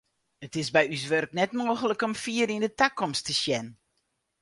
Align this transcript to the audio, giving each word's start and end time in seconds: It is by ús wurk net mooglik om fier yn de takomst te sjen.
It 0.45 0.53
is 0.61 0.69
by 0.75 0.83
ús 0.95 1.05
wurk 1.11 1.31
net 1.37 1.51
mooglik 1.59 2.05
om 2.07 2.13
fier 2.23 2.47
yn 2.55 2.63
de 2.65 2.71
takomst 2.79 3.23
te 3.27 3.33
sjen. 3.41 3.67